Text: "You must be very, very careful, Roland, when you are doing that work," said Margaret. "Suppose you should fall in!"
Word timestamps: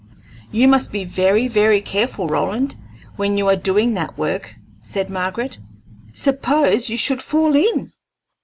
"You 0.49 0.67
must 0.67 0.91
be 0.91 1.03
very, 1.03 1.47
very 1.47 1.79
careful, 1.79 2.25
Roland, 2.25 2.75
when 3.17 3.37
you 3.37 3.47
are 3.49 3.55
doing 3.55 3.93
that 3.93 4.17
work," 4.17 4.55
said 4.81 5.11
Margaret. 5.11 5.59
"Suppose 6.11 6.89
you 6.89 6.97
should 6.97 7.21
fall 7.21 7.55
in!" 7.55 7.93